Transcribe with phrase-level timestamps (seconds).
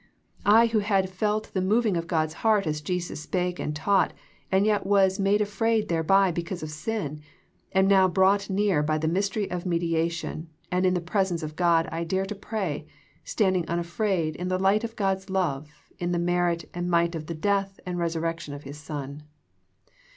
[0.47, 4.13] I who had felt the moving of God's heart as Jesus spake and taught
[4.51, 7.21] and yet was made afraid thereby because of sin,
[7.73, 11.87] am now brought near by the mystery of mediation and in the presence of God
[11.91, 12.87] I dare to pray,
[13.23, 15.69] standing unafraid in the light of God's love
[15.99, 19.21] in the merit and might of the death and resurrection of His Son.